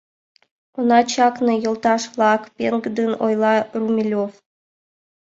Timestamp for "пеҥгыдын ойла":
2.57-3.55